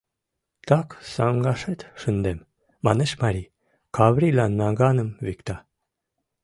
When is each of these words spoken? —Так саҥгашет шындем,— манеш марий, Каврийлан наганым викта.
—Так 0.67 0.87
саҥгашет 1.13 1.79
шындем,— 2.01 2.39
манеш 2.85 3.11
марий, 3.21 3.51
Каврийлан 3.95 4.51
наганым 4.59 5.09
викта. 5.25 5.57